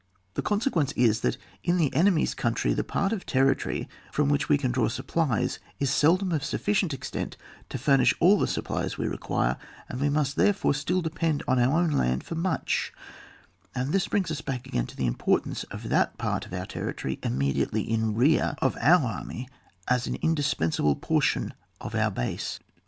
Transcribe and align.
The 0.33 0.41
con 0.41 0.59
sequence 0.59 0.93
is, 0.93 1.21
that 1.21 1.37
in 1.63 1.77
the 1.77 1.93
enemy's 1.93 2.33
country, 2.33 2.73
the 2.73 2.83
part 2.83 3.13
of 3.13 3.23
territory 3.23 3.87
from 4.11 4.29
which 4.29 4.49
we 4.49 4.57
can 4.57 4.71
draw 4.71 4.87
supplies 4.87 5.59
is 5.79 5.91
seldom 5.91 6.31
of 6.31 6.43
sufficient 6.43 6.91
extent 6.91 7.37
to 7.69 7.77
furnish 7.77 8.11
all 8.19 8.39
the 8.39 8.47
supplies 8.47 8.97
we 8.97 9.05
require, 9.07 9.57
and 9.87 10.01
we 10.01 10.09
must 10.09 10.37
therefore 10.37 10.73
still 10.73 11.03
depend 11.03 11.43
on 11.47 11.59
our 11.59 11.79
own 11.79 11.91
land 11.91 12.23
for 12.23 12.33
much, 12.33 12.91
and 13.75 13.91
this 13.91 14.07
brings 14.07 14.31
us 14.31 14.41
back 14.41 14.65
again 14.65 14.87
to 14.87 14.95
the 14.97 15.05
importance 15.05 15.65
of 15.65 15.89
that 15.89 16.17
part 16.17 16.47
of 16.47 16.53
our 16.53 16.65
territory 16.65 17.19
immediately 17.21 17.81
in 17.83 18.15
rear 18.15 18.55
of 18.57 18.75
our 18.77 19.05
army 19.05 19.47
as 19.87 20.07
an 20.07 20.15
indispensable 20.23 20.95
portion 20.95 21.53
of 21.79 21.93
our 21.93 22.09
base. 22.09 22.57